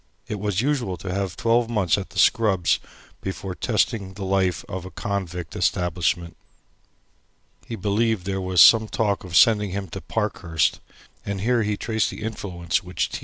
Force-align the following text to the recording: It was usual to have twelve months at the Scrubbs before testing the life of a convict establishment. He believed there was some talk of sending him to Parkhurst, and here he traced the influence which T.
It 0.27 0.39
was 0.39 0.61
usual 0.61 0.97
to 0.97 1.13
have 1.13 1.37
twelve 1.37 1.69
months 1.69 1.95
at 1.95 2.09
the 2.09 2.17
Scrubbs 2.17 2.79
before 3.21 3.53
testing 3.53 4.15
the 4.15 4.25
life 4.25 4.65
of 4.67 4.83
a 4.83 4.89
convict 4.89 5.55
establishment. 5.55 6.35
He 7.67 7.75
believed 7.75 8.25
there 8.25 8.41
was 8.41 8.61
some 8.61 8.87
talk 8.87 9.23
of 9.23 9.35
sending 9.35 9.69
him 9.69 9.89
to 9.89 10.01
Parkhurst, 10.01 10.79
and 11.23 11.41
here 11.41 11.61
he 11.61 11.77
traced 11.77 12.09
the 12.09 12.23
influence 12.23 12.81
which 12.81 13.09
T. 13.11 13.19